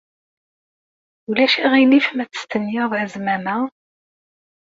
Ulac 1.29 1.53
aɣilif 1.65 2.07
ma 2.15 2.25
testenyaḍ 2.29 2.91
azmam-a? 3.03 3.57